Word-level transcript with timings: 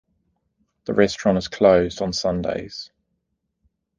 The 0.85 0.95
restaurant 0.95 1.37
is 1.37 1.47
closed 1.47 2.01
on 2.01 2.11
Sundays. 2.11 2.89